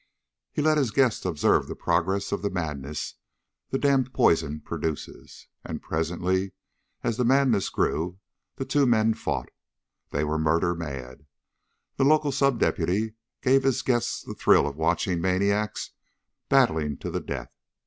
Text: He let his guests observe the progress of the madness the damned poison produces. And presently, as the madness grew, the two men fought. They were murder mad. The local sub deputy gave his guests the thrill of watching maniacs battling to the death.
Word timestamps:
He 0.51 0.63
let 0.63 0.79
his 0.79 0.89
guests 0.89 1.25
observe 1.25 1.67
the 1.67 1.75
progress 1.75 2.31
of 2.31 2.41
the 2.41 2.49
madness 2.49 3.13
the 3.69 3.77
damned 3.77 4.15
poison 4.15 4.59
produces. 4.59 5.47
And 5.63 5.79
presently, 5.79 6.53
as 7.03 7.17
the 7.17 7.23
madness 7.23 7.69
grew, 7.69 8.17
the 8.55 8.65
two 8.65 8.87
men 8.87 9.13
fought. 9.13 9.49
They 10.09 10.23
were 10.23 10.39
murder 10.39 10.73
mad. 10.73 11.27
The 11.97 12.03
local 12.05 12.31
sub 12.31 12.57
deputy 12.57 13.13
gave 13.43 13.61
his 13.61 13.83
guests 13.83 14.23
the 14.23 14.33
thrill 14.33 14.65
of 14.65 14.75
watching 14.75 15.21
maniacs 15.21 15.91
battling 16.49 16.97
to 16.97 17.11
the 17.11 17.21
death. 17.21 17.53